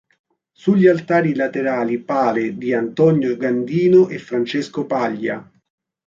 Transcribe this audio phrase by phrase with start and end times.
[0.51, 5.47] Sugli altari laterali pale di Antonio Gandino e Francesco Paglia.